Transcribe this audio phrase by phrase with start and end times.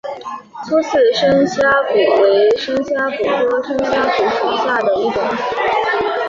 [0.65, 1.61] 粗刺深虾
[1.93, 1.93] 蛄
[2.23, 5.37] 为深虾蛄科深虾蛄属下的一个种。